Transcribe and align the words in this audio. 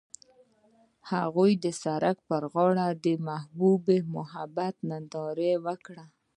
هغوی 1.11 1.51
د 1.63 1.65
سړک 1.83 2.17
پر 2.29 2.43
غاړه 2.53 2.87
د 3.05 3.07
محبوب 3.27 3.83
محبت 4.15 4.75
ننداره 4.89 5.51
وکړه. 5.65 6.05